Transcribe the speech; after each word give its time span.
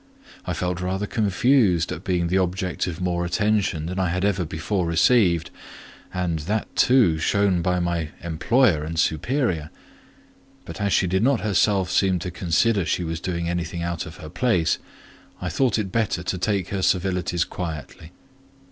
I 0.47 0.53
felt 0.53 0.81
rather 0.81 1.05
confused 1.05 1.91
at 1.91 2.03
being 2.03 2.25
the 2.27 2.39
object 2.39 2.87
of 2.87 2.99
more 2.99 3.23
attention 3.23 3.85
than 3.85 3.99
I 3.99 4.09
had 4.09 4.25
ever 4.25 4.43
before 4.45 4.87
received, 4.87 5.51
and, 6.11 6.39
that 6.39 6.75
too, 6.75 7.19
shown 7.19 7.61
by 7.61 7.79
my 7.79 8.09
employer 8.23 8.83
and 8.83 8.97
superior; 8.97 9.69
but 10.65 10.81
as 10.81 10.91
she 10.91 11.05
did 11.05 11.21
not 11.21 11.41
herself 11.41 11.91
seem 11.91 12.17
to 12.17 12.31
consider 12.31 12.83
she 12.83 13.03
was 13.03 13.19
doing 13.21 13.47
anything 13.47 13.83
out 13.83 14.07
of 14.07 14.17
her 14.17 14.29
place, 14.29 14.79
I 15.39 15.49
thought 15.49 15.77
it 15.77 15.91
better 15.91 16.23
to 16.23 16.37
take 16.39 16.69
her 16.69 16.81
civilities 16.81 17.45
quietly. 17.45 18.11